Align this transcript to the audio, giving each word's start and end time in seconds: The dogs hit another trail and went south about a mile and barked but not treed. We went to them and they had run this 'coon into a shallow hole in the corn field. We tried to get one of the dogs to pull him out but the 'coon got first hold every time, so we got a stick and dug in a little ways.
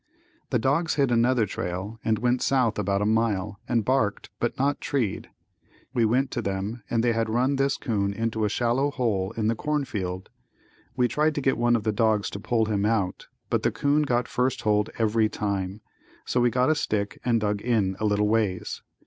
The 0.49 0.57
dogs 0.57 0.95
hit 0.95 1.11
another 1.11 1.45
trail 1.45 1.99
and 2.03 2.17
went 2.17 2.41
south 2.41 2.79
about 2.79 3.03
a 3.03 3.05
mile 3.05 3.59
and 3.69 3.85
barked 3.85 4.31
but 4.39 4.57
not 4.57 4.81
treed. 4.81 5.29
We 5.93 6.05
went 6.05 6.31
to 6.31 6.41
them 6.41 6.81
and 6.89 7.03
they 7.03 7.13
had 7.13 7.29
run 7.29 7.57
this 7.57 7.77
'coon 7.77 8.11
into 8.11 8.43
a 8.43 8.49
shallow 8.49 8.89
hole 8.89 9.31
in 9.37 9.45
the 9.47 9.53
corn 9.53 9.85
field. 9.85 10.31
We 10.95 11.07
tried 11.07 11.35
to 11.35 11.41
get 11.41 11.55
one 11.55 11.75
of 11.75 11.83
the 11.83 11.91
dogs 11.91 12.31
to 12.31 12.39
pull 12.39 12.65
him 12.65 12.83
out 12.83 13.27
but 13.51 13.61
the 13.61 13.69
'coon 13.71 14.01
got 14.01 14.27
first 14.27 14.61
hold 14.63 14.89
every 14.97 15.29
time, 15.29 15.81
so 16.25 16.41
we 16.41 16.49
got 16.49 16.71
a 16.71 16.73
stick 16.73 17.19
and 17.23 17.39
dug 17.39 17.61
in 17.61 17.95
a 17.99 18.05
little 18.05 18.27
ways. 18.27 18.81